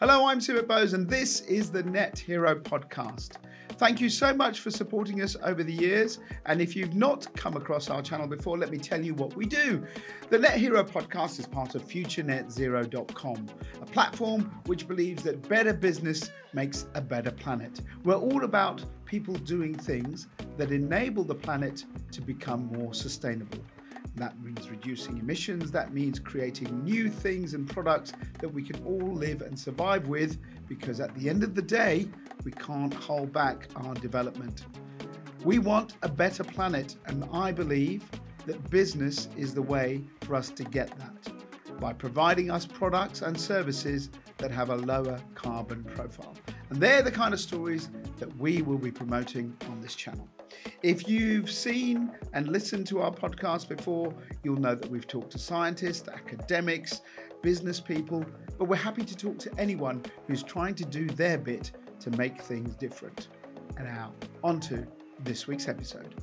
[0.00, 3.32] Hello, I'm Sumit Bose, and this is the Net Hero podcast.
[3.72, 6.20] Thank you so much for supporting us over the years.
[6.46, 9.44] And if you've not come across our channel before, let me tell you what we
[9.44, 9.86] do.
[10.30, 13.46] The Net Hero podcast is part of FutureNetZero.com,
[13.82, 17.82] a platform which believes that better business makes a better planet.
[18.02, 23.60] We're all about people doing things that enable the planet to become more sustainable.
[24.16, 29.12] That means reducing emissions, that means creating new things and products that we can all
[29.12, 30.38] live and survive with,
[30.68, 32.08] because at the end of the day,
[32.44, 34.66] we can't hold back our development.
[35.44, 38.04] We want a better planet, and I believe
[38.46, 41.32] that business is the way for us to get that
[41.80, 46.34] by providing us products and services that have a lower carbon profile.
[46.68, 47.88] And they're the kind of stories
[48.18, 50.28] that we will be promoting on this channel.
[50.82, 55.38] If you've seen and listened to our podcast before, you'll know that we've talked to
[55.38, 57.02] scientists, academics,
[57.42, 58.24] business people,
[58.58, 62.40] but we're happy to talk to anyone who's trying to do their bit to make
[62.40, 63.28] things different.
[63.76, 64.86] And now, on to
[65.20, 66.14] this week's episode.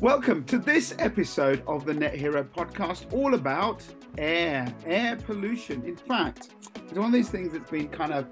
[0.00, 3.84] Welcome to this episode of the Net Hero podcast, all about
[4.16, 5.84] air, air pollution.
[5.84, 8.28] In fact, it's one of these things that's been kind of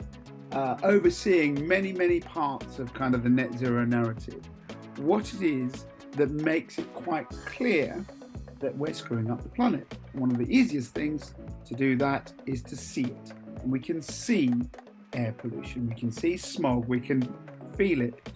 [0.53, 4.41] uh, overseeing many, many parts of kind of the net zero narrative,
[4.97, 8.05] what it is that makes it quite clear
[8.61, 9.97] that we're screwing up the planet.
[10.13, 11.35] One of the easiest things
[11.67, 13.33] to do that is to see it.
[13.63, 14.53] And we can see
[15.13, 17.23] air pollution, we can see smog, we can
[17.77, 18.29] feel it.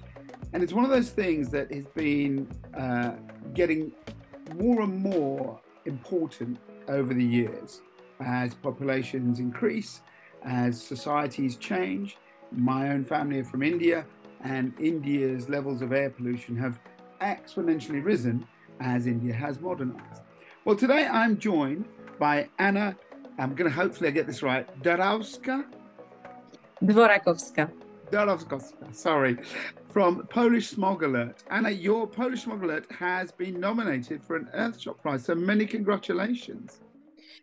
[0.52, 3.12] And it's one of those things that has been uh,
[3.54, 3.92] getting
[4.54, 7.80] more and more important over the years
[8.20, 10.02] as populations increase
[10.44, 12.16] as societies change.
[12.50, 14.04] My own family are from India,
[14.44, 16.78] and India's levels of air pollution have
[17.20, 18.46] exponentially risen
[18.80, 20.22] as India has modernized.
[20.64, 21.86] Well, today I'm joined
[22.18, 22.96] by Anna,
[23.38, 25.64] I'm going to hopefully I get this right, Darowska?
[26.82, 27.70] Dworakowska.
[28.10, 29.38] Dworakowska, sorry,
[29.88, 31.42] from Polish Smog Alert.
[31.50, 36.80] Anna, your Polish Smog Alert has been nominated for an Earthshot Prize, so many congratulations.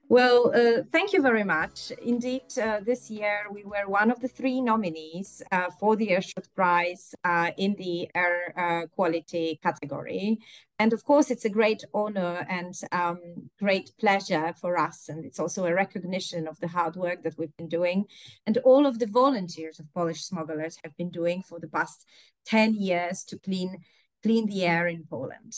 [0.08, 1.92] Well, uh, thank you very much.
[2.02, 6.48] Indeed, uh, this year we were one of the three nominees uh, for the Earthshot
[6.56, 10.40] Prize uh, in the air uh, quality category.
[10.80, 13.20] And of course, it's a great honor and um,
[13.60, 15.10] great pleasure for us.
[15.10, 18.06] And it's also a recognition of the hard work that we've been doing
[18.48, 22.06] and all of the volunteers of Polish Smog Alert have been doing for the past
[22.46, 23.84] 10 years to clean,
[24.24, 25.54] clean the air in Poland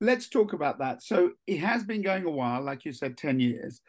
[0.00, 1.02] let's talk about that.
[1.02, 3.80] So it has been going a while, like you said, 10 years.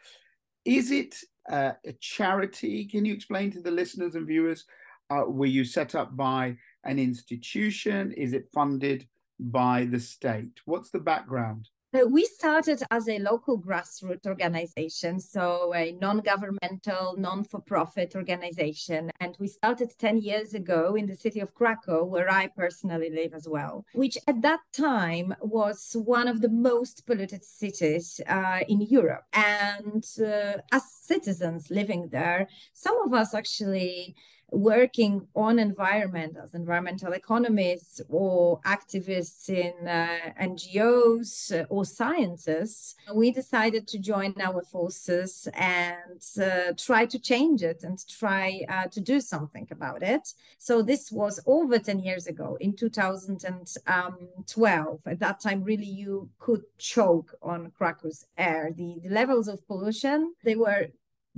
[0.64, 1.16] Is it
[1.50, 2.86] uh, a charity?
[2.86, 4.64] Can you explain to the listeners and viewers?
[5.10, 8.12] Uh, were you set up by an institution?
[8.12, 9.06] Is it funded
[9.38, 10.60] by the state?
[10.64, 11.68] What's the background?
[12.04, 19.10] We started as a local grassroots organization, so a non governmental, non for profit organization.
[19.20, 23.34] And we started 10 years ago in the city of Krakow, where I personally live
[23.34, 28.80] as well, which at that time was one of the most polluted cities uh, in
[28.80, 29.24] Europe.
[29.32, 34.16] And uh, as citizens living there, some of us actually
[34.50, 43.86] working on environment as environmental economists or activists in uh, NGOs or scientists, we decided
[43.88, 49.20] to join our forces and uh, try to change it and try uh, to do
[49.20, 50.34] something about it.
[50.58, 55.00] So this was over 10 years ago in 2012.
[55.06, 58.70] At that time, really, you could choke on Krakow's air.
[58.74, 60.88] The, the levels of pollution, they were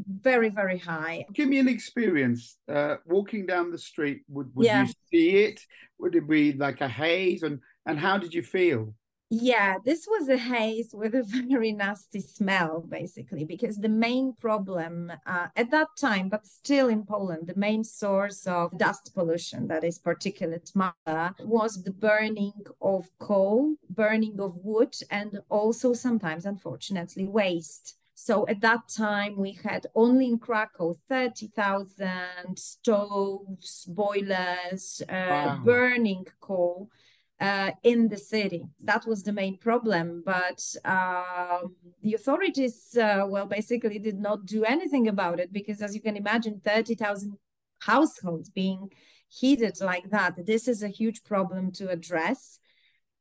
[0.07, 1.27] very very high.
[1.33, 2.57] Give me an experience.
[2.69, 4.83] Uh, walking down the street would, would yeah.
[4.83, 5.61] you see it?
[5.99, 7.43] Would it be like a haze?
[7.43, 8.95] And and how did you feel?
[9.31, 15.13] Yeah this was a haze with a very nasty smell basically because the main problem
[15.27, 19.85] uh, at that time but still in poland the main source of dust pollution that
[19.85, 27.27] is particulate matter was the burning of coal burning of wood and also sometimes unfortunately
[27.27, 32.11] waste so at that time, we had only in Krakow 30,000
[32.57, 35.61] stoves, boilers, uh, wow.
[35.65, 36.91] burning coal
[37.39, 38.67] uh, in the city.
[38.83, 40.25] That was the main problem.
[40.27, 45.95] But um, the authorities, uh, well, basically did not do anything about it because, as
[45.95, 47.39] you can imagine, 30,000
[47.83, 48.91] households being
[49.29, 52.59] heated like that, this is a huge problem to address.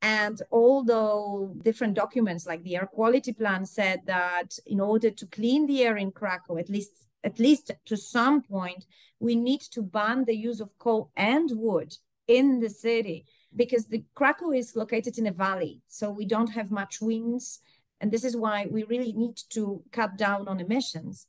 [0.01, 5.65] And although different documents like the air quality plan said that in order to clean
[5.65, 8.85] the air in Krakow, at least at least to some point,
[9.19, 11.97] we need to ban the use of coal and wood
[12.27, 16.69] in the city because the Krakow is located in a valley, so we don't have
[16.69, 17.59] much winds,
[17.99, 21.25] and this is why we really need to cut down on emissions.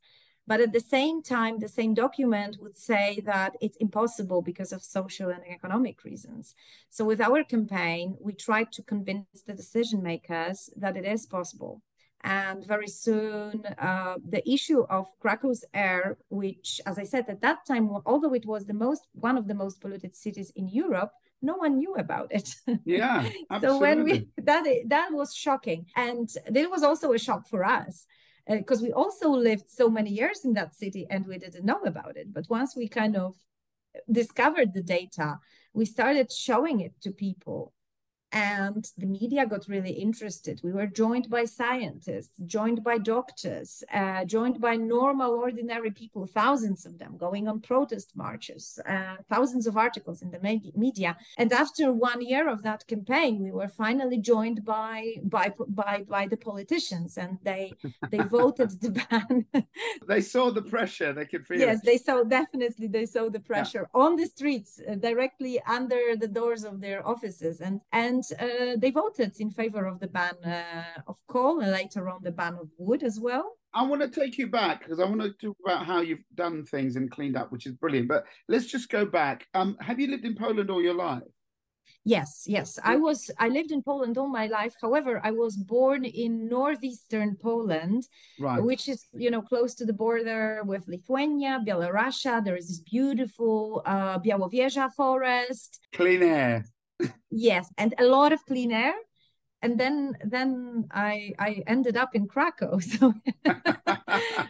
[0.48, 4.82] But at the same time, the same document would say that it's impossible because of
[4.82, 6.54] social and economic reasons.
[6.88, 11.82] So with our campaign, we tried to convince the decision makers that it is possible.
[12.24, 17.66] And very soon, uh, the issue of Krakow's air, which, as I said at that
[17.66, 21.12] time, although it was the most one of the most polluted cities in Europe,
[21.42, 22.48] no one knew about it.
[22.86, 23.28] Yeah.
[23.50, 23.68] Absolutely.
[23.68, 28.06] so when we that that was shocking, and it was also a shock for us
[28.48, 31.82] because uh, we also lived so many years in that city and we didn't know
[31.82, 32.32] about it.
[32.32, 33.36] But once we kind of
[34.10, 35.38] discovered the data,
[35.74, 37.72] we started showing it to people
[38.32, 40.60] and the media got really interested.
[40.62, 46.84] We were joined by scientists, joined by doctors, uh, joined by normal, ordinary people, thousands
[46.84, 50.40] of them going on protest marches, uh, thousands of articles in the
[50.74, 51.16] media.
[51.38, 56.26] And after one year of that campaign, we were finally joined by by by, by
[56.26, 57.72] the politicians, and they
[58.10, 59.46] they voted the ban.
[60.06, 61.60] they saw the pressure; they could feel.
[61.60, 61.84] Yes, it.
[61.84, 64.00] they saw definitely they saw the pressure yeah.
[64.00, 68.76] on the streets, uh, directly under the doors of their offices, and and and uh,
[68.76, 72.54] they voted in favor of the ban uh, of coal and later on the ban
[72.54, 73.56] of wood as well.
[73.74, 76.64] I want to take you back because I want to talk about how you've done
[76.64, 78.08] things and cleaned up, which is brilliant.
[78.08, 79.46] But let's just go back.
[79.54, 81.22] Um, have you lived in Poland all your life?
[82.04, 82.78] Yes, yes.
[82.82, 84.74] I was I lived in Poland all my life.
[84.80, 88.04] However, I was born in northeastern Poland,
[88.40, 88.62] right.
[88.62, 92.42] which is you know close to the border with Lithuania, Belarusia.
[92.42, 95.80] There is this beautiful uh, Białowieża forest.
[95.92, 96.64] Clean air
[97.30, 98.94] yes, and a lot of clean air.
[99.60, 102.78] And then then I I ended up in Krakow.
[102.80, 103.14] So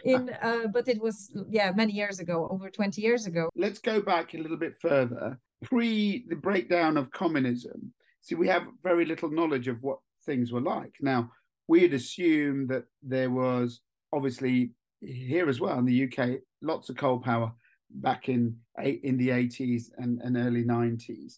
[0.03, 3.49] in uh, but it was yeah many years ago, over 20 years ago.
[3.55, 5.39] Let's go back a little bit further.
[5.63, 10.61] Pre the breakdown of communism, see we have very little knowledge of what things were
[10.61, 10.95] like.
[11.01, 11.31] Now
[11.67, 13.81] we'd assume that there was
[14.13, 17.51] obviously here as well in the UK lots of coal power
[17.89, 21.37] back in in the 80s and, and early 90s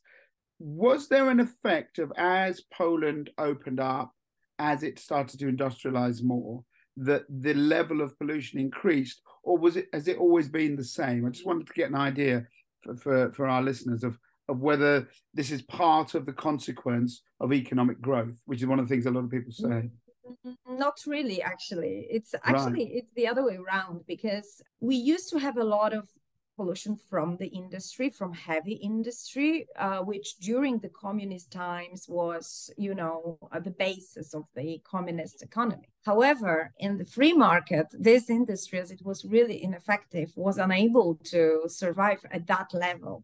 [0.61, 4.13] was there an effect of as Poland opened up,
[4.59, 6.63] as it started to industrialize more,
[6.97, 11.25] that the level of pollution increased, or was it has it always been the same?
[11.25, 12.45] I just wanted to get an idea
[12.81, 14.19] for, for, for our listeners of
[14.49, 18.87] of whether this is part of the consequence of economic growth, which is one of
[18.87, 19.89] the things a lot of people say.
[20.67, 22.07] Not really, actually.
[22.09, 22.91] It's actually right.
[22.93, 26.07] it's the other way around because we used to have a lot of
[26.61, 32.93] pollution from the industry, from heavy industry, uh, which during the communist times was, you
[32.93, 35.89] know, uh, the basis of the communist economy.
[36.05, 41.63] However, in the free market, this industry, as it was really ineffective, was unable to
[41.67, 43.23] survive at that level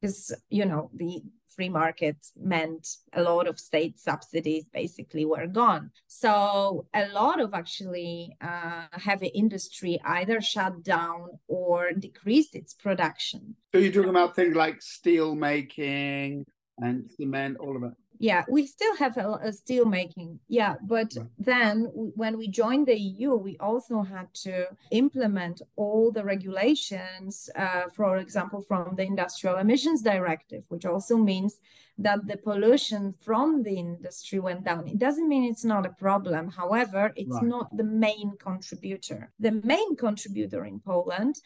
[0.00, 1.22] because, you know, the
[1.54, 5.90] free market meant a lot of state subsidies basically were gone.
[6.08, 13.56] So a lot of actually uh, heavy industry either shut down or decreased its production.
[13.72, 16.44] So you're talking about things like steel making
[16.78, 17.92] and cement, all of it
[18.24, 21.26] yeah we still have a, a steel making yeah but right.
[21.38, 21.74] then
[22.22, 24.54] when we joined the eu we also had to
[24.90, 31.52] implement all the regulations uh, for example from the industrial emissions directive which also means
[31.98, 36.44] that the pollution from the industry went down it doesn't mean it's not a problem
[36.60, 37.52] however it's right.
[37.54, 41.36] not the main contributor the main contributor in poland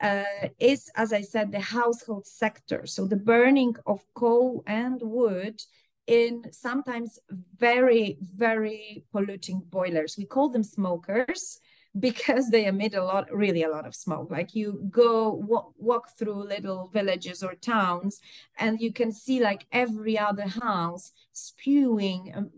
[0.00, 2.86] uh, is, as I said, the household sector.
[2.86, 5.60] So the burning of coal and wood
[6.08, 7.18] in sometimes
[7.58, 10.16] very, very polluting boilers.
[10.16, 11.60] We call them smokers
[12.00, 14.30] because they emit a lot, really a lot of smoke.
[14.30, 18.20] Like you go walk, walk through little villages or towns,
[18.58, 22.50] and you can see like every other house spewing um,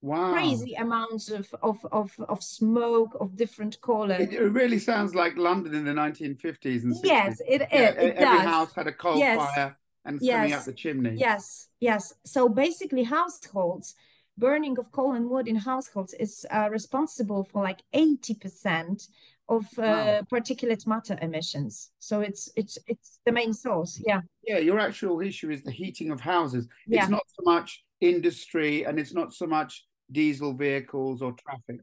[0.00, 0.32] wow.
[0.32, 4.20] crazy amounts of, of, of, of smoke of different colors.
[4.20, 7.00] It, it, really sounds like London in the 1950s and 60s.
[7.04, 8.42] Yes, it, it, yeah, it every does.
[8.42, 9.38] house had a coal yes.
[9.38, 10.36] fire and yes.
[10.36, 11.14] coming up the chimney.
[11.16, 12.14] Yes, yes.
[12.24, 13.94] So basically, households
[14.36, 19.08] burning of coal and wood in households is uh, responsible for like 80%
[19.48, 20.20] of uh, wow.
[20.32, 25.50] particulate matter emissions so it's it's it's the main source yeah yeah your actual issue
[25.50, 27.06] is the heating of houses it's yeah.
[27.06, 31.80] not so much industry and it's not so much diesel vehicles or traffic?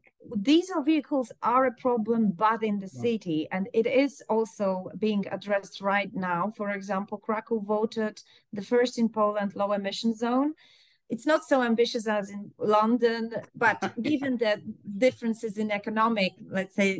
[0.48, 5.80] Diesel vehicles are a problem, but in the city, and it is also being addressed
[5.80, 6.52] right now.
[6.56, 8.16] For example, Krakow voted
[8.52, 10.54] the first in Poland low emission zone.
[11.12, 13.22] It's not so ambitious as in London,
[13.54, 13.78] but
[14.10, 14.52] given the
[15.04, 16.90] differences in economic, let's say,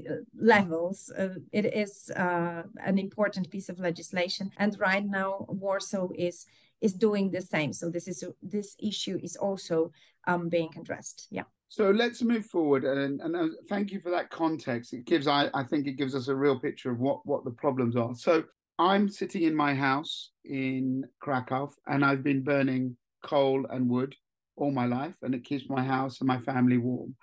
[0.54, 1.92] levels, uh, it is
[2.24, 4.50] uh, an important piece of legislation.
[4.58, 6.46] And right now, Warsaw is
[6.82, 7.72] is doing the same.
[7.72, 9.92] So this is this issue is also
[10.26, 11.28] um, being addressed.
[11.30, 11.44] Yeah.
[11.68, 14.92] So let's move forward, and, and uh, thank you for that context.
[14.92, 17.50] It gives, I, I think, it gives us a real picture of what what the
[17.50, 18.14] problems are.
[18.14, 18.44] So
[18.78, 24.14] I'm sitting in my house in Krakow, and I've been burning coal and wood
[24.56, 27.14] all my life, and it keeps my house and my family warm.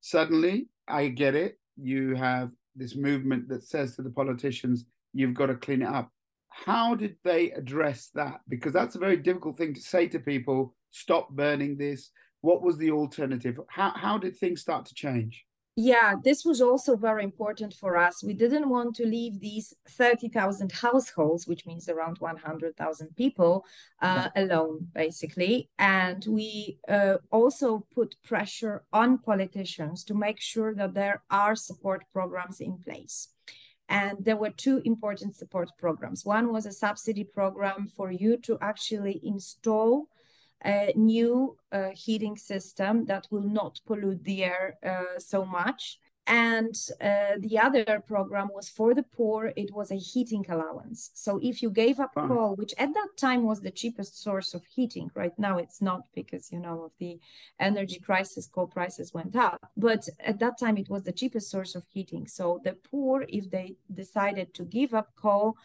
[0.00, 1.58] Suddenly, I get it.
[1.76, 6.10] You have this movement that says to the politicians, "You've got to clean it up."
[6.48, 8.40] How did they address that?
[8.48, 10.74] Because that's a very difficult thing to say to people.
[10.90, 13.58] Stop burning this what was the alternative?
[13.68, 15.44] How, how did things start to change?
[15.80, 18.24] Yeah, this was also very important for us.
[18.24, 23.64] We didn't want to leave these 30,000 households, which means around 100,000 people,
[24.02, 25.70] uh, alone, basically.
[25.78, 32.02] And we uh, also put pressure on politicians to make sure that there are support
[32.12, 33.28] programs in place.
[33.88, 36.24] And there were two important support programs.
[36.24, 40.08] One was a subsidy program for you to actually install
[40.64, 45.98] a new uh, heating system that will not pollute the air uh, so much.
[46.28, 51.10] And uh, the other program was for the poor, it was a heating allowance.
[51.14, 54.62] So if you gave up coal, which at that time was the cheapest source of
[54.66, 57.18] heating, right now it's not because, you know, of the
[57.58, 59.70] energy crisis, coal prices went up.
[59.74, 62.26] But at that time it was the cheapest source of heating.
[62.26, 65.56] So the poor, if they decided to give up coal,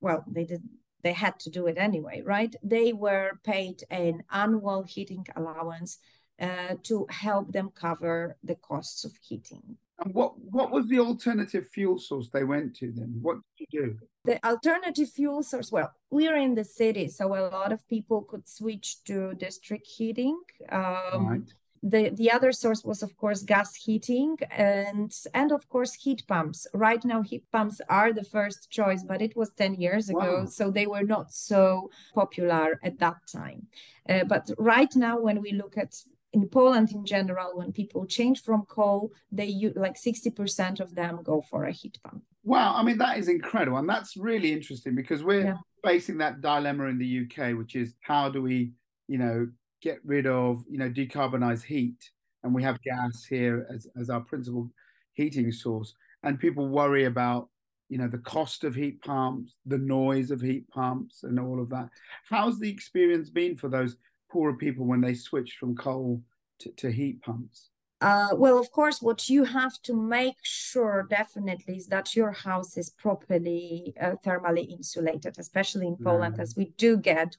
[0.00, 0.62] well, they did
[1.02, 2.56] they had to do it anyway, right?
[2.60, 5.98] They were paid an annual heating allowance
[6.40, 9.76] uh, to help them cover the costs of heating.
[10.00, 13.18] And what, what was the alternative fuel source they went to then?
[13.20, 13.98] What did you do?
[14.24, 18.46] The alternative fuel source, well, we're in the city, so a lot of people could
[18.48, 20.38] switch to district heating.
[20.70, 25.94] Um, right the the other source was of course gas heating and and of course
[25.94, 30.08] heat pumps right now heat pumps are the first choice but it was 10 years
[30.08, 30.44] ago wow.
[30.46, 33.66] so they were not so popular at that time
[34.08, 35.94] uh, but right now when we look at
[36.42, 41.20] in Poland in general, when people change from coal, they use, like 60% of them
[41.22, 42.22] go for a heat pump.
[42.44, 45.56] Wow, I mean that is incredible, and that's really interesting because we're yeah.
[45.84, 48.72] facing that dilemma in the UK, which is how do we,
[49.06, 49.48] you know,
[49.82, 52.10] get rid of, you know, decarbonize heat.
[52.42, 54.70] And we have gas here as, as our principal
[55.14, 55.94] heating source.
[56.22, 57.48] And people worry about,
[57.88, 61.70] you know, the cost of heat pumps, the noise of heat pumps, and all of
[61.70, 61.88] that.
[62.28, 63.96] How's the experience been for those
[64.30, 66.22] poorer people when they switch from coal
[66.60, 67.70] to, to heat pumps?
[68.00, 72.76] Uh, well, of course, what you have to make sure definitely is that your house
[72.76, 76.40] is properly uh, thermally insulated, especially in Poland, mm.
[76.40, 77.36] as we do get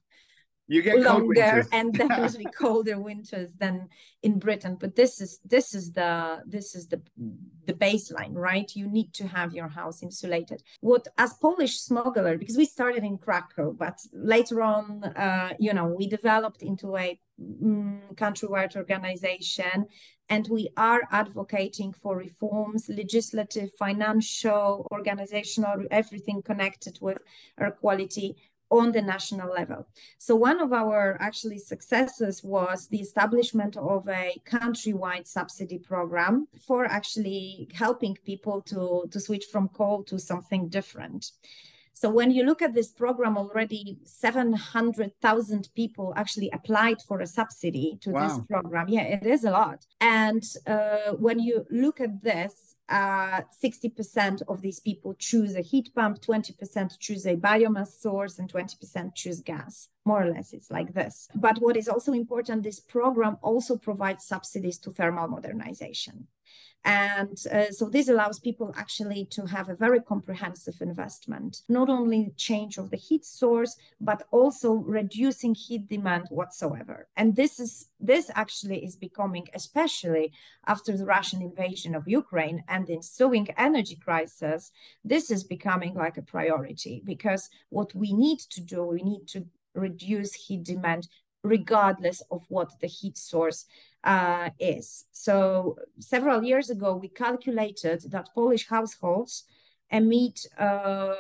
[0.70, 3.90] you get longer and definitely colder winters than
[4.22, 4.78] in Britain.
[4.80, 7.02] But this is this is the this is the
[7.66, 8.70] the baseline, right?
[8.76, 10.62] You need to have your house insulated.
[10.82, 15.74] What as Polish Smog Alert, because we started in Krakow, but later on, uh, you
[15.74, 19.88] know, we developed into a um, countrywide organization
[20.30, 27.20] and we are advocating for reforms legislative financial organizational everything connected with
[27.60, 28.36] air quality
[28.72, 29.88] on the national level.
[30.18, 36.86] So one of our actually successes was the establishment of a countrywide subsidy program for
[36.86, 41.32] actually helping people to, to switch from coal to something different.
[42.00, 47.98] So when you look at this program, already 700,000 people actually applied for a subsidy
[48.00, 48.26] to wow.
[48.26, 48.88] this program.
[48.88, 49.86] Yeah, it is a lot.
[50.00, 55.94] And uh, when you look at this, uh, 60% of these people choose a heat
[55.94, 59.90] pump, 20% choose a biomass source, and 20% choose gas.
[60.06, 61.28] More or less, it's like this.
[61.36, 66.28] But what is also important, this program also provides subsidies to thermal modernization.
[66.86, 72.32] And uh, so this allows people actually to have a very comprehensive investment, not only
[72.38, 77.08] change of the heat source, but also reducing heat demand whatsoever.
[77.18, 80.32] And this is this actually is becoming, especially
[80.68, 84.72] after the Russian invasion of Ukraine and the ensuing energy crisis,
[85.04, 89.46] this is becoming like a priority because what we need to do, we need to
[89.74, 91.10] reduce heat demand
[91.44, 93.66] regardless of what the heat source
[94.04, 95.06] uh, is.
[95.12, 99.44] So several years ago, we calculated that Polish households
[99.92, 101.16] emit uh,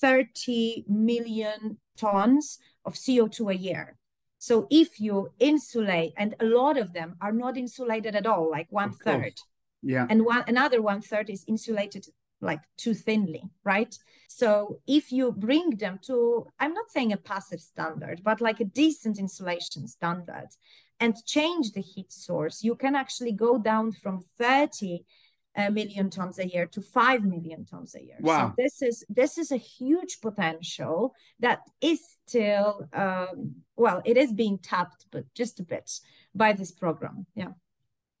[0.00, 3.96] 30 million tons of CO2 a year.
[4.38, 8.66] So if you insulate, and a lot of them are not insulated at all, like
[8.70, 9.34] one third.
[9.82, 10.06] Yeah.
[10.08, 12.06] And one another one third is insulated
[12.40, 13.96] like too thinly, right?
[14.28, 18.64] So if you bring them to, I'm not saying a passive standard, but like a
[18.64, 20.48] decent insulation standard
[21.00, 25.04] and change the heat source, you can actually go down from 30
[25.56, 25.70] uh,
[26.10, 28.16] tons a year to 5 million tons a year.
[28.20, 28.48] Wow.
[28.48, 34.32] So this is this is a huge potential that is still um, well, it is
[34.32, 35.90] being tapped, but just a bit
[36.34, 37.26] by this program.
[37.34, 37.52] Yeah.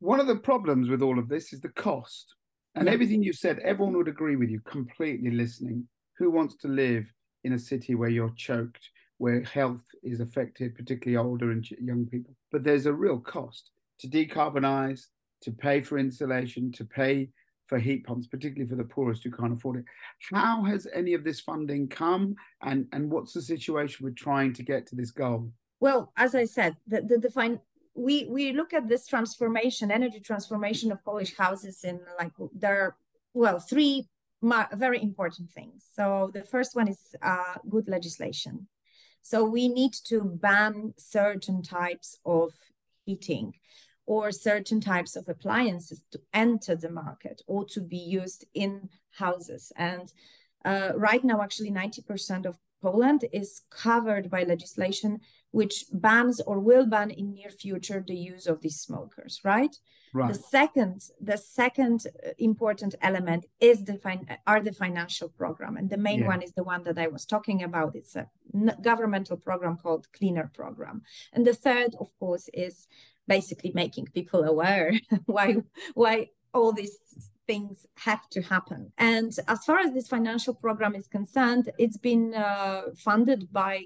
[0.00, 2.34] One of the problems with all of this is the cost.
[2.74, 2.92] And Yeah.
[2.92, 5.88] everything you said, everyone would agree with you completely listening.
[6.18, 7.06] Who wants to live
[7.44, 12.06] in a city where you're choked, where health is affected, particularly older and ch- young
[12.06, 12.34] people?
[12.56, 15.08] But there's a real cost to decarbonize,
[15.42, 17.28] to pay for insulation, to pay
[17.66, 19.84] for heat pumps, particularly for the poorest who can't afford it.
[20.32, 24.62] How has any of this funding come, and and what's the situation with trying to
[24.62, 25.52] get to this goal?
[25.80, 27.60] Well, as I said, the, the, the
[27.94, 32.96] we we look at this transformation, energy transformation of Polish houses in like there are
[33.34, 34.08] well three
[34.40, 35.84] ma- very important things.
[35.94, 38.66] So the first one is uh, good legislation.
[39.30, 42.52] So we need to ban certain types of
[43.04, 43.54] heating
[44.06, 49.72] or certain types of appliances to enter the market or to be used in houses.
[49.74, 50.12] And
[50.64, 55.18] uh, right now, actually, 90% of Poland is covered by legislation
[55.50, 59.74] which bans or will ban in near future the use of these smokers, right?
[60.12, 60.32] Right.
[60.32, 65.88] The second, the second uh, important element is the fin- are the financial program, and
[65.90, 66.28] the main Yeah.
[66.28, 67.96] one is the one that I was talking about.
[67.96, 68.28] It's a
[68.82, 72.86] governmental program called Clean Air Program, and the third, of course, is
[73.28, 74.92] basically making people aware
[75.26, 75.56] why
[75.94, 76.98] why all these
[77.46, 78.92] things have to happen.
[78.96, 83.84] And as far as this financial program is concerned, it's been uh, funded by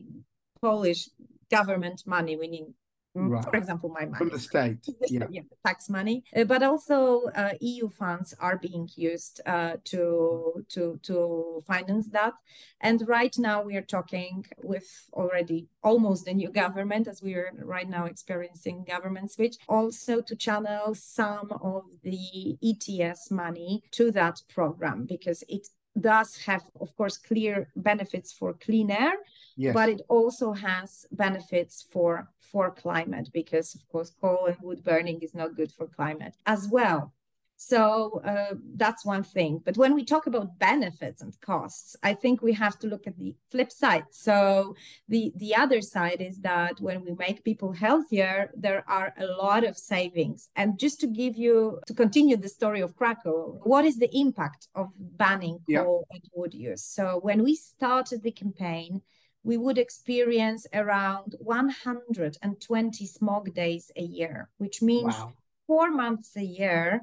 [0.63, 1.09] Polish
[1.51, 2.75] government money, meaning,
[3.15, 3.45] Right.
[3.45, 4.79] for example, my money From the state.
[5.09, 5.27] Yeah.
[5.31, 11.01] yeah, tax money, Uh, but also uh, EU funds are being used uh, to to
[11.03, 12.35] to finance that.
[12.81, 17.51] And right now we are talking with already almost a new government, as we are
[17.65, 24.43] right now experiencing government switch, also to channel some of the ETS money to that
[24.49, 29.13] program because it does have, of course, clear benefits for clean air,
[29.57, 29.75] Yes.
[29.75, 35.21] but it also has benefits for for climate because of course coal and wood burning
[35.21, 37.13] is not good for climate as well
[37.63, 42.41] so uh, that's one thing but when we talk about benefits and costs i think
[42.41, 44.75] we have to look at the flip side so
[45.09, 49.63] the the other side is that when we make people healthier there are a lot
[49.63, 53.99] of savings and just to give you to continue the story of krakow what is
[53.99, 55.85] the impact of banning Yeah.
[55.85, 59.03] coal and wood use so when we started the campaign
[59.43, 65.33] we would experience around 120 smog days a year, which means wow.
[65.67, 67.01] four months a year,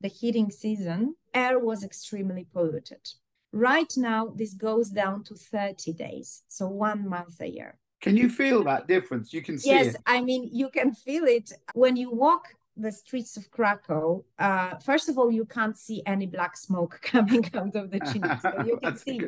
[0.00, 3.08] the heating season, air was extremely polluted.
[3.52, 7.78] Right now, this goes down to 30 days, so one month a year.
[8.00, 9.32] Can you feel that difference?
[9.32, 10.00] You can see Yes, it.
[10.06, 14.24] I mean, you can feel it when you walk the streets of Krakow.
[14.38, 18.42] Uh, first of all, you can't see any black smoke coming out of the chimneys.
[18.42, 19.20] So you can see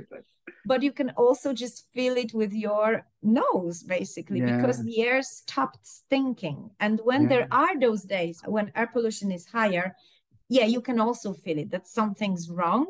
[0.65, 5.87] but you can also just feel it with your nose basically because the air stopped
[5.87, 9.95] stinking and when there are those days when air pollution is higher
[10.51, 12.87] yeah you can also feel it that something's wrong.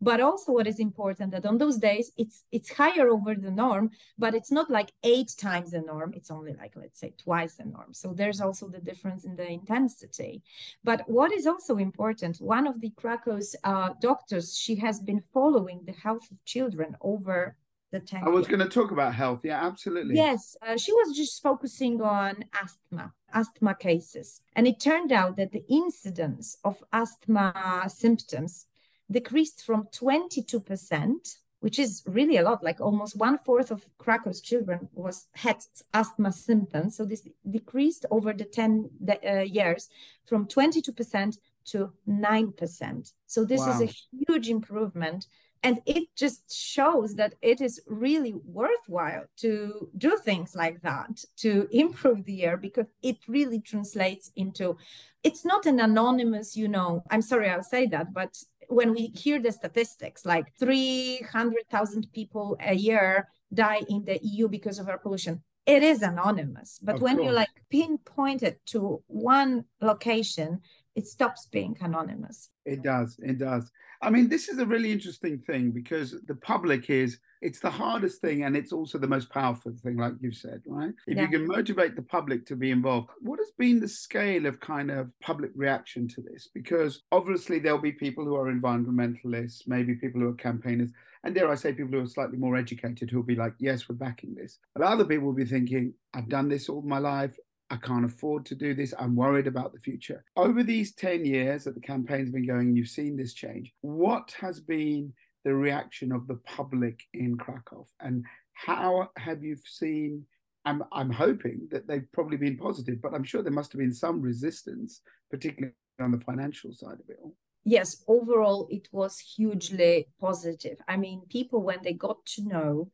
[0.00, 3.86] But also what is important that on those days it's it's higher over the norm
[4.18, 6.12] but it's not like eight times the norm.
[6.14, 7.94] It's only like let's say twice the norm.
[7.94, 10.42] So there's also the difference in the intensity.
[10.82, 15.80] But what is also important, one of the Krakow's uh, doctors, she has been following
[15.86, 17.56] the health of children over
[17.94, 19.40] the 10 I was going to talk about health.
[19.44, 20.16] Yeah, absolutely.
[20.16, 24.40] Yes, uh, she was just focusing on asthma, asthma cases.
[24.56, 28.66] And it turned out that the incidence of asthma symptoms
[29.10, 34.88] decreased from 22%, which is really a lot, like almost one fourth of Krakow's children
[34.94, 35.58] was had
[35.92, 36.96] asthma symptoms.
[36.96, 39.88] So this decreased over the 10 de- uh, years
[40.24, 43.12] from 22% to 9%.
[43.26, 43.92] So this is a
[44.26, 45.26] huge improvement
[45.64, 51.66] and it just shows that it is really worthwhile to do things like that to
[51.72, 54.76] improve the air because it really translates into
[55.24, 58.36] it's not an anonymous you know i'm sorry i'll say that but
[58.68, 64.78] when we hear the statistics like 300000 people a year die in the eu because
[64.78, 66.78] of air pollution it is anonymous.
[66.82, 70.60] But Of when you like pinpoint it to one location
[70.96, 73.16] it stops being anonymous It does.
[73.22, 73.70] It does.
[74.00, 78.20] I mean, this is a really interesting thing because the public is, it's the hardest
[78.20, 80.92] thing and it's also the most powerful thing, like you said, right?
[81.06, 81.22] If Yeah.
[81.22, 84.90] you can motivate the public to be involved, what has been the scale of kind
[84.90, 86.48] of public reaction to this?
[86.54, 90.90] Because obviously there'll be people who are environmentalists, maybe people who are campaigners,
[91.22, 93.94] and dare I say, people who are slightly more educated who'll be like, yes, we're
[93.96, 94.58] backing this.
[94.74, 97.36] But other people will be thinking, I've done this all my life.
[97.70, 98.94] I can't afford to do this.
[98.98, 100.24] I'm worried about the future.
[100.36, 103.72] Over these 10 years that the campaign's been going, you've seen this change.
[103.80, 105.12] What has been
[105.44, 107.86] the reaction of the public in Krakow?
[108.00, 110.26] And how have you seen
[110.64, 113.92] I'm, I'm hoping that they've probably been positive, but I'm sure there must have been
[113.92, 117.34] some resistance, particularly on the financial side of it all.
[117.64, 120.78] Yes, overall, it was hugely positive.
[120.88, 122.90] I mean, people, when they got to know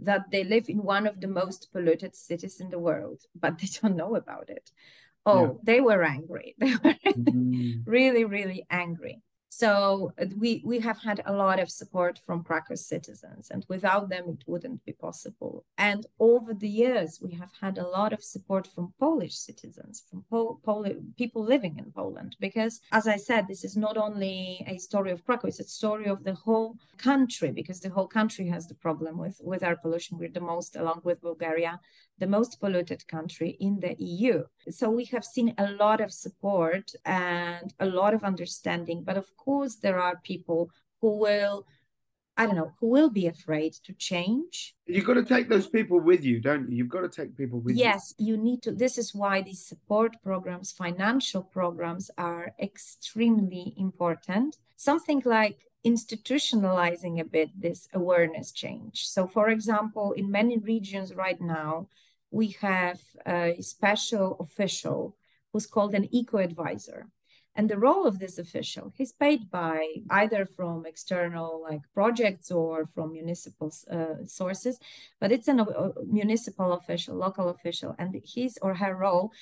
[0.00, 3.68] that they live in one of the most polluted cities in the world, but they
[3.80, 4.70] don't know about it.
[5.26, 5.52] Oh, yeah.
[5.62, 6.54] they were angry.
[6.58, 7.90] They were mm-hmm.
[7.90, 9.22] really, really angry.
[9.52, 14.08] So uh, we we have had a lot of support from Krakow citizens, and without
[14.08, 15.64] them it wouldn't be possible.
[15.76, 20.24] And over the years, we have had a lot of support from Polish citizens, from
[20.30, 20.86] Pol- Pol-
[21.18, 25.24] people living in Poland, because as I said, this is not only a story of
[25.24, 29.18] Krakow; it's a story of the whole country, because the whole country has the problem
[29.18, 30.16] with with air pollution.
[30.16, 31.80] We're the most, along with Bulgaria,
[32.20, 34.44] the most polluted country in the EU.
[34.70, 39.02] So we have seen a lot of support and a lot of understanding.
[39.02, 41.66] But of course, there are people who will,
[42.36, 44.74] I don't know, who will be afraid to change.
[44.86, 46.76] You've got to take those people with you, don't you?
[46.76, 48.26] You've got to take people with yes, you.
[48.26, 48.72] Yes, you need to.
[48.72, 54.58] This is why these support programs, financial programs, are extremely important.
[54.76, 59.06] Something like institutionalizing a bit this awareness change.
[59.06, 61.88] So, for example, in many regions right now,
[62.30, 65.16] we have a special official
[65.52, 67.08] who's called an eco advisor.
[67.56, 72.88] And the role of this official, he's paid by either from external like projects or
[72.94, 74.78] from municipal uh, sources,
[75.20, 79.32] but it's a uh, municipal official, local official, and his or her role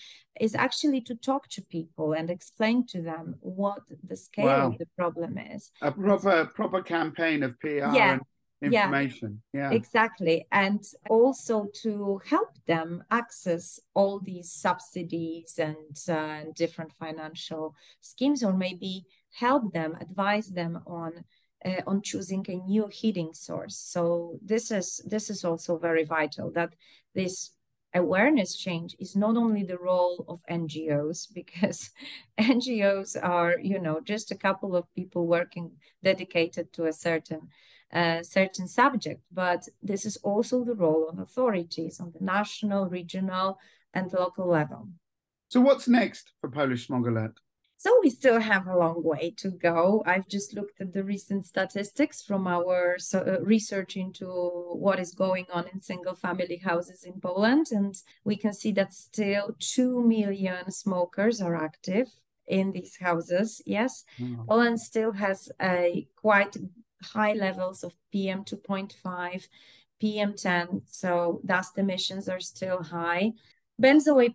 [0.40, 4.66] is actually to talk to people and explain to them what the scale wow.
[4.68, 5.70] of the problem is.
[5.82, 8.12] A proper proper campaign of PR yeah.
[8.14, 8.22] and
[8.62, 9.42] information.
[9.52, 10.46] Yeah, yeah, exactly.
[10.50, 18.52] And also to help them access all these subsidies and uh, different financial schemes or
[18.52, 21.24] maybe help them advise them on
[21.64, 23.76] uh, on choosing a new heating source.
[23.76, 26.74] So this is this is also very vital that
[27.14, 27.52] this
[27.94, 31.90] awareness change is not only the role of NGOs because
[32.38, 37.48] NGOs are you know just a couple of people working dedicated to a certain
[37.92, 43.58] a certain subject, but this is also the role of authorities on the national, regional,
[43.94, 44.88] and local level.
[45.48, 47.40] So, what's next for Polish Smog Alert?
[47.78, 50.02] So, we still have a long way to go.
[50.04, 55.46] I've just looked at the recent statistics from our uh, research into what is going
[55.52, 60.70] on in single family houses in Poland, and we can see that still 2 million
[60.70, 62.08] smokers are active
[62.46, 63.62] in these houses.
[63.64, 64.46] Yes, mm.
[64.46, 66.56] Poland still has a quite
[67.02, 69.48] high levels of PM 2.5,
[70.00, 70.82] PM 10.
[70.86, 73.32] So dust emissions are still high.
[73.80, 74.34] Benzoyl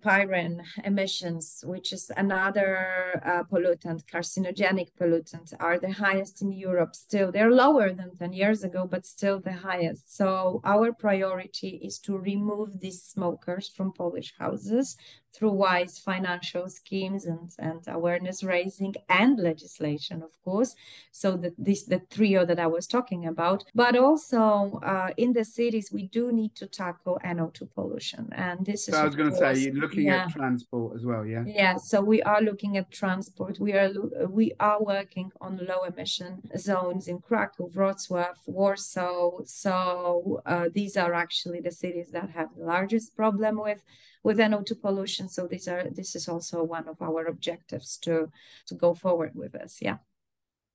[0.85, 7.29] emissions, which is another uh, pollutant, carcinogenic pollutant, are the highest in Europe still.
[7.29, 10.15] They're lower than 10 years ago, but still the highest.
[10.15, 14.95] So our priority is to remove these smokers from Polish houses
[15.33, 20.75] through wise financial schemes and, and awareness raising and legislation, of course.
[21.11, 25.45] So that this the trio that I was talking about, but also uh, in the
[25.45, 28.93] cities we do need to tackle NO2 pollution, and this is.
[28.93, 30.25] I was going to say you're looking yeah.
[30.25, 31.43] at transport as well, yeah.
[31.45, 33.59] Yeah, so we are looking at transport.
[33.59, 33.91] We are
[34.29, 39.43] we are working on low emission zones in Krakow, Wrocław, Warsaw.
[39.45, 43.81] So uh, these are actually the cities that have the largest problem with
[44.23, 45.29] with NO2 pollution.
[45.29, 48.31] So these are this is also one of our objectives to
[48.67, 49.79] to go forward with this.
[49.81, 49.97] Yeah.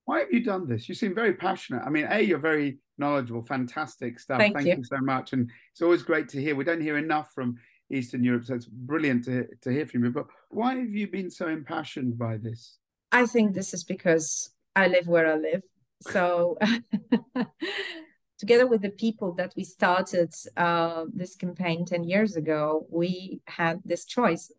[0.05, 0.89] Why have you done this?
[0.89, 1.83] You seem very passionate.
[1.85, 4.39] I mean, A, you're very knowledgeable, fantastic stuff.
[4.39, 4.77] Thank, Thank you.
[4.77, 4.83] you.
[4.83, 5.33] so much.
[5.33, 6.55] And it's always great to hear.
[6.55, 7.57] We don't hear enough from
[7.91, 10.09] Eastern Europe, so it's brilliant to, to hear from you.
[10.09, 12.77] But why have you been so impassioned by this?
[13.11, 15.61] I think this is because I live where I live.
[16.01, 16.57] So
[18.39, 23.81] together with the people that we started uh, this campaign 10 years ago, we had
[23.85, 24.51] this choice.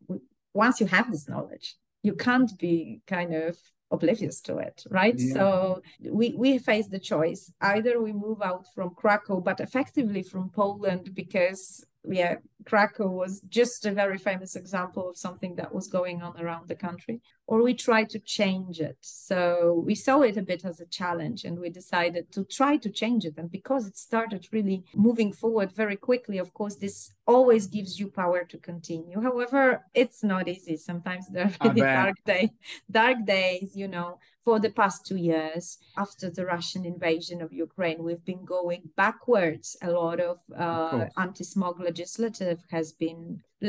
[0.54, 3.56] Once you have this knowledge, you can't be kind of
[3.90, 5.16] oblivious to it, right?
[5.18, 5.34] Yeah.
[5.34, 7.52] So we, we face the choice.
[7.60, 13.84] Either we move out from Krakow, but effectively from Poland, because yeah, Krakow was just
[13.86, 17.74] a very famous example of something that was going on around the country, or we
[17.74, 18.96] tried to change it.
[19.00, 22.90] So we saw it a bit as a challenge and we decided to try to
[22.90, 23.34] change it.
[23.36, 28.08] And because it started really moving forward very quickly, of course, this always gives you
[28.08, 29.20] power to continue.
[29.20, 30.76] However, it's not easy.
[30.76, 32.50] Sometimes there are really dark days,
[32.90, 34.18] dark days, you know,
[34.50, 39.76] for the past two years after the Russian invasion of Ukraine, we've been going backwards.
[39.88, 40.36] A lot of,
[40.66, 43.22] uh, anti smog legislative has been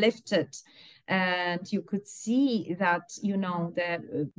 [0.05, 0.49] lifted.
[1.07, 3.91] And you could see that, you know, the,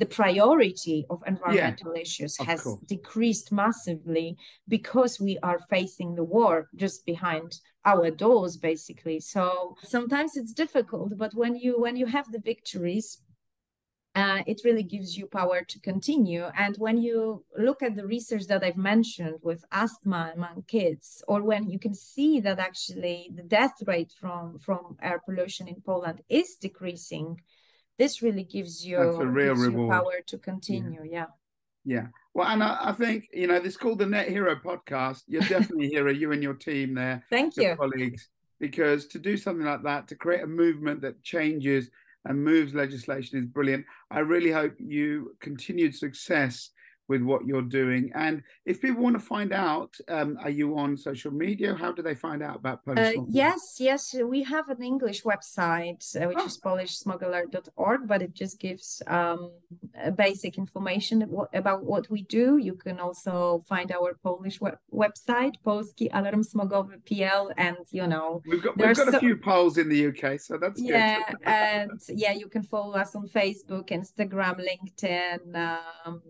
[0.03, 2.63] the priority of environmental yeah, issues has
[2.95, 4.29] decreased massively
[4.67, 7.51] because we are facing the war just behind
[7.85, 9.19] our doors, basically.
[9.21, 13.07] So sometimes it's difficult, but when you when you have the victories,
[14.15, 16.45] uh, it really gives you power to continue.
[16.57, 21.43] And when you look at the research that I've mentioned with asthma among kids, or
[21.43, 26.21] when you can see that actually the death rate from, from air pollution in Poland
[26.29, 27.41] is decreasing,
[27.99, 29.91] this really gives you, real reward.
[29.91, 31.05] power to continue.
[31.05, 31.27] Yeah.
[31.85, 31.95] yeah.
[31.95, 32.07] yeah.
[32.35, 35.23] Well, and I, I, think, you know, this called the Net Hero podcast.
[35.27, 37.25] You're definitely a hero, you and your team there.
[37.31, 37.77] Thank you.
[37.77, 38.29] Colleagues.
[38.59, 41.91] Because to do something like that, to create a movement that changes
[42.25, 43.85] and moves legislation is brilliant.
[44.11, 46.71] I really hope you continued success
[47.13, 48.05] with what you're doing.
[48.15, 48.35] And
[48.71, 51.71] if people want to find out, um, are you on social media?
[51.83, 53.17] How do they find out about Polish?
[53.19, 54.03] Uh, yes, yes,
[54.35, 56.51] we have an English website uh, which oh.
[56.51, 59.41] is polishsmogalert.org, but it just gives um,
[60.17, 61.17] basic information
[61.63, 62.47] about what we do.
[62.69, 68.43] You can also find our Polish web- website, Polski Alarm Smogowy PL, and you know
[68.47, 72.01] we've got we've got so- a few Poles in the UK, so that's yeah, and
[72.09, 75.43] yeah, you can follow us on Facebook, Instagram, LinkedIn.
[76.07, 76.23] Um,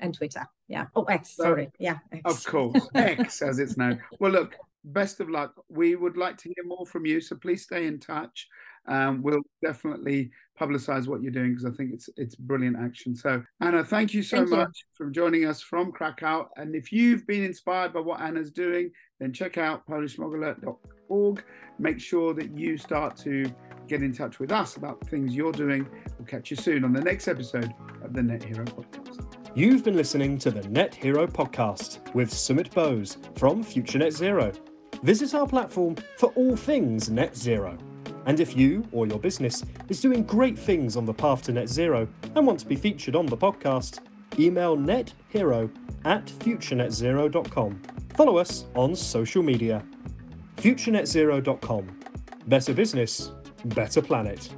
[0.00, 0.46] and Twitter.
[0.68, 0.86] Yeah.
[0.94, 1.36] Oh, X.
[1.36, 1.70] Sorry.
[1.78, 1.98] Yeah.
[2.12, 2.22] X.
[2.24, 4.00] Of course, X as it's known.
[4.18, 5.54] Well, look, best of luck.
[5.68, 8.48] We would like to hear more from you, so please stay in touch.
[8.86, 13.14] Um, we'll definitely publicize what you're doing because I think it's it's brilliant action.
[13.14, 15.06] So Anna, thank you so thank much you.
[15.06, 16.48] for joining us from Krakow.
[16.56, 21.44] And if you've been inspired by what Anna's doing, then check out polishsmogalert.org.
[21.78, 23.52] Make sure that you start to
[23.86, 25.86] get in touch with us about things you're doing.
[26.18, 29.41] We'll catch you soon on the next episode of the Net Hero Podcast.
[29.54, 34.50] You've been listening to the Net Hero podcast with Sumit Bose from Future Net Zero.
[35.02, 37.76] Visit our platform for all things net zero.
[38.24, 41.68] And if you or your business is doing great things on the path to net
[41.68, 43.98] zero and want to be featured on the podcast,
[44.38, 45.70] email nethero
[46.06, 47.82] at futurenetzero.com.
[48.16, 49.84] Follow us on social media.
[50.56, 51.98] futurenetzero.com.
[52.46, 53.32] Better business,
[53.66, 54.48] better planet.